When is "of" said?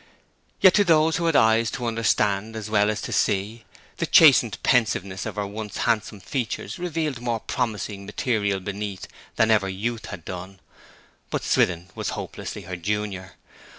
5.27-5.35